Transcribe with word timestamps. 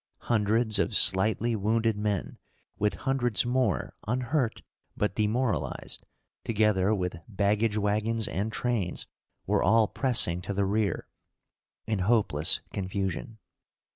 Hundreds 0.33 0.79
of 0.79 0.95
slightly 0.95 1.55
wounded 1.55 1.95
men, 1.95 2.39
with 2.79 2.95
hundreds 3.05 3.45
more 3.45 3.93
unhurt, 4.07 4.63
but 4.97 5.13
demoralized, 5.15 6.07
together 6.43 6.91
with 6.91 7.17
baggage 7.27 7.77
wagons 7.77 8.27
and 8.27 8.51
trains, 8.51 9.05
were 9.45 9.61
all 9.61 9.87
pressing 9.87 10.41
to 10.41 10.55
the 10.55 10.65
rear, 10.65 11.07
in 11.85 11.99
hopeless 11.99 12.61
confusion. 12.73 13.37